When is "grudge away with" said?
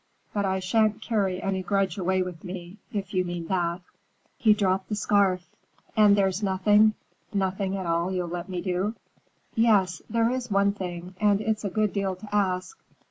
1.61-2.43